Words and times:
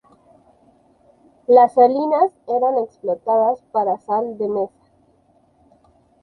Las 1.47 1.75
salinas 1.75 2.31
eran 2.47 2.79
explotadas 2.83 3.61
para 3.71 3.99
sal 3.99 4.35
de 4.39 4.49
mesa. 4.49 4.85